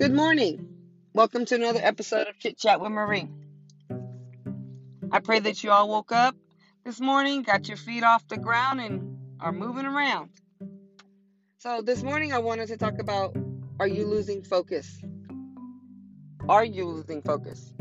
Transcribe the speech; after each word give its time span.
Good 0.00 0.14
morning. 0.14 0.66
Welcome 1.12 1.44
to 1.44 1.56
another 1.56 1.80
episode 1.82 2.26
of 2.26 2.38
Chit 2.38 2.56
Chat 2.56 2.80
with 2.80 2.90
Marie. 2.90 3.28
I 5.12 5.18
pray 5.18 5.40
that 5.40 5.62
you 5.62 5.70
all 5.72 5.90
woke 5.90 6.10
up 6.10 6.34
this 6.86 7.02
morning, 7.02 7.42
got 7.42 7.68
your 7.68 7.76
feet 7.76 8.02
off 8.02 8.26
the 8.26 8.38
ground, 8.38 8.80
and 8.80 9.18
are 9.40 9.52
moving 9.52 9.84
around. 9.84 10.30
So, 11.58 11.82
this 11.82 12.02
morning 12.02 12.32
I 12.32 12.38
wanted 12.38 12.68
to 12.68 12.78
talk 12.78 12.98
about 12.98 13.36
are 13.78 13.86
you 13.86 14.06
losing 14.06 14.42
focus? 14.42 15.02
Are 16.48 16.64
you 16.64 16.86
losing 16.86 17.20
focus? 17.20 17.74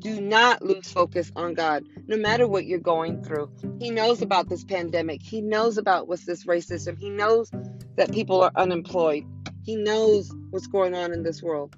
Do 0.00 0.20
not 0.20 0.60
lose 0.60 0.92
focus 0.92 1.32
on 1.34 1.54
God, 1.54 1.84
no 2.06 2.18
matter 2.18 2.46
what 2.46 2.66
you're 2.66 2.80
going 2.80 3.24
through. 3.24 3.50
He 3.78 3.90
knows 3.90 4.20
about 4.20 4.50
this 4.50 4.62
pandemic. 4.62 5.22
He 5.22 5.40
knows 5.40 5.78
about 5.78 6.06
what's 6.06 6.26
this 6.26 6.44
racism. 6.44 6.98
He 6.98 7.08
knows 7.08 7.50
that 7.96 8.12
people 8.12 8.42
are 8.42 8.52
unemployed. 8.54 9.24
He 9.62 9.76
knows 9.76 10.30
what's 10.50 10.66
going 10.66 10.94
on 10.94 11.12
in 11.12 11.22
this 11.22 11.42
world. 11.42 11.74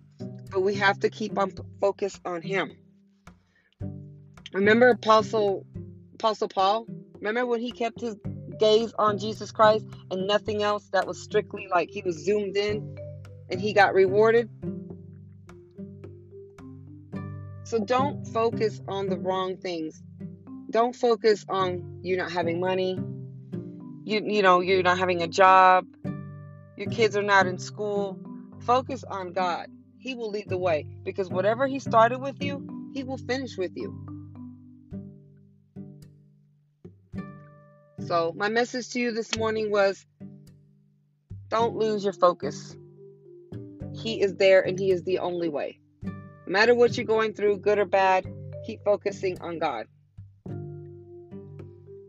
But 0.51 0.63
we 0.63 0.75
have 0.75 0.99
to 1.01 1.11
keep 1.11 1.39
on 1.39 1.53
focus 1.81 2.19
on 2.25 2.43
him. 2.43 2.73
Remember 4.53 4.91
Apostle 4.91 5.65
Apostle 6.15 6.49
Paul? 6.49 6.87
Remember 7.15 7.47
when 7.47 7.61
he 7.61 7.73
kept 7.73 8.01
his 8.01 8.17
gaze 8.59 8.93
on 8.99 9.19
Jesus 9.19 9.51
Christ 9.51 9.87
and 10.11 10.27
nothing 10.27 10.63
else 10.63 10.89
that 10.93 11.07
was 11.07 11.23
strictly 11.23 11.69
like 11.71 11.89
he 11.91 12.03
was 12.03 12.17
zoomed 12.17 12.57
in 12.57 12.97
and 13.51 13.61
he 13.61 13.73
got 13.73 13.95
rewarded? 13.95 14.51
So 17.65 17.79
don't 17.79 18.27
focus 18.29 18.81
on 18.89 19.09
the 19.09 19.19
wrong 19.19 19.57
things. 19.57 20.03
Don't 20.71 20.95
focus 20.95 21.45
on 21.49 22.01
you 22.03 22.17
not 22.17 22.31
having 22.31 22.61
money. 22.61 22.99
You 24.05 24.21
you 24.25 24.43
know, 24.43 24.61
you're 24.61 24.83
not 24.83 24.99
having 24.99 25.23
a 25.23 25.29
job 25.29 25.87
your 26.77 26.91
kids 26.91 27.17
are 27.17 27.23
not 27.23 27.47
in 27.47 27.59
school, 27.59 28.19
focus 28.63 29.05
on 29.05 29.33
God. 29.33 29.69
He 29.99 30.15
will 30.15 30.31
lead 30.31 30.49
the 30.49 30.59
way 30.59 30.87
because 31.05 31.29
whatever 31.29 31.67
He 31.67 31.79
started 31.79 32.21
with 32.21 32.43
you, 32.43 32.91
He 32.95 33.05
will 33.05 33.19
finish 33.19 33.57
with 33.57 33.73
you. 33.77 34.07
So, 38.07 38.33
my 38.37 38.49
message 38.49 38.91
to 38.91 39.01
you 39.01 39.13
this 39.13 39.37
morning 39.37 39.71
was 39.71 40.05
don't 41.49 41.77
lose 41.77 42.03
your 42.03 42.13
focus. 42.13 42.77
He 43.95 44.21
is 44.21 44.35
there 44.35 44.63
and 44.63 44.79
He 44.79 44.91
is 44.91 45.03
the 45.05 45.21
only 45.21 45.49
way. 45.49 45.79
No 46.03 46.13
matter 46.47 46.75
what 46.75 46.97
you're 46.97 47.07
going 47.07 47.35
through, 47.35 47.59
good 47.59 47.79
or 47.79 47.85
bad, 47.85 48.27
keep 48.67 48.83
focusing 48.85 49.41
on 49.41 49.59
God. 49.59 49.87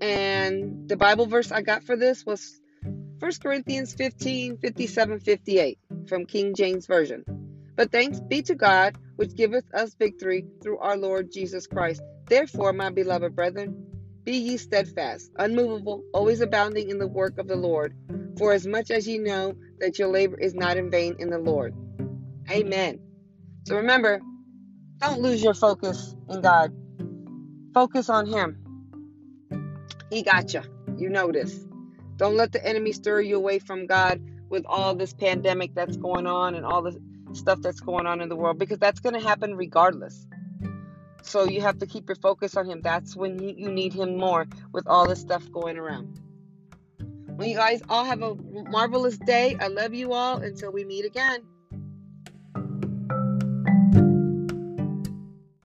And 0.01 0.89
the 0.89 0.97
Bible 0.97 1.27
verse 1.27 1.51
I 1.51 1.61
got 1.61 1.83
for 1.83 1.95
this 1.95 2.25
was 2.25 2.59
1 3.19 3.31
Corinthians 3.41 3.93
15 3.93 4.57
57 4.57 5.19
58 5.19 5.79
from 6.07 6.25
King 6.25 6.53
James 6.55 6.85
Version. 6.85 7.23
But 7.75 7.91
thanks 7.91 8.19
be 8.19 8.41
to 8.43 8.55
God, 8.55 8.97
which 9.15 9.35
giveth 9.35 9.65
us 9.73 9.95
victory 9.95 10.45
through 10.61 10.77
our 10.79 10.97
Lord 10.97 11.31
Jesus 11.31 11.67
Christ. 11.67 12.01
Therefore, 12.27 12.73
my 12.73 12.89
beloved 12.89 13.35
brethren, 13.35 13.87
be 14.23 14.37
ye 14.37 14.57
steadfast, 14.57 15.31
unmovable, 15.37 16.03
always 16.13 16.41
abounding 16.41 16.89
in 16.89 16.97
the 16.97 17.07
work 17.07 17.37
of 17.37 17.47
the 17.47 17.55
Lord, 17.55 17.93
for 18.37 18.53
as 18.53 18.65
much 18.65 18.91
as 18.91 19.07
ye 19.07 19.17
know 19.17 19.55
that 19.79 19.99
your 19.99 20.07
labor 20.07 20.37
is 20.39 20.53
not 20.53 20.77
in 20.77 20.89
vain 20.89 21.15
in 21.19 21.29
the 21.29 21.39
Lord. 21.39 21.73
Amen. 22.49 22.99
So 23.67 23.77
remember, 23.77 24.21
don't 24.99 25.21
lose 25.21 25.43
your 25.43 25.53
focus 25.53 26.15
in 26.29 26.41
God. 26.41 26.73
Focus 27.73 28.09
on 28.09 28.27
Him. 28.27 28.57
He 30.09 30.21
got 30.21 30.53
you. 30.53 30.61
You 30.97 31.09
know 31.09 31.31
this. 31.31 31.59
Don't 32.17 32.37
let 32.37 32.51
the 32.51 32.65
enemy 32.65 32.91
stir 32.91 33.21
you 33.21 33.35
away 33.35 33.59
from 33.59 33.87
God 33.87 34.21
with 34.53 34.67
all 34.67 34.93
this 34.93 35.13
pandemic 35.13 35.73
that's 35.73 35.97
going 35.97 36.27
on 36.27 36.53
and 36.53 36.63
all 36.63 36.83
the 36.83 36.95
stuff 37.33 37.59
that's 37.63 37.79
going 37.79 38.05
on 38.05 38.21
in 38.21 38.29
the 38.29 38.35
world 38.35 38.59
because 38.59 38.77
that's 38.77 38.99
going 38.99 39.15
to 39.15 39.19
happen 39.19 39.55
regardless. 39.55 40.27
So 41.23 41.45
you 41.45 41.61
have 41.61 41.79
to 41.79 41.87
keep 41.87 42.07
your 42.07 42.17
focus 42.17 42.55
on 42.55 42.69
Him. 42.69 42.81
That's 42.81 43.15
when 43.15 43.39
you 43.39 43.71
need 43.71 43.93
Him 43.93 44.15
more 44.15 44.45
with 44.71 44.87
all 44.87 45.07
this 45.07 45.19
stuff 45.19 45.51
going 45.51 45.79
around. 45.79 46.19
Well, 47.29 47.47
you 47.47 47.55
guys 47.55 47.81
all 47.89 48.05
have 48.05 48.21
a 48.21 48.35
marvelous 48.35 49.17
day. 49.17 49.57
I 49.59 49.69
love 49.69 49.95
you 49.95 50.13
all. 50.13 50.37
Until 50.37 50.71
we 50.71 50.85
meet 50.85 51.05
again. 51.05 51.41